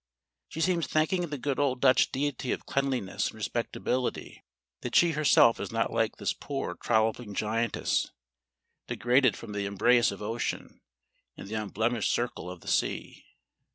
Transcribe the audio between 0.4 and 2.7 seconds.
She seems thanking the good old Dutch Deity of